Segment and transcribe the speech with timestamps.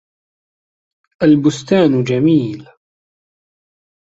[1.23, 2.67] الْبُسْتَانُ جَمِيلٌ.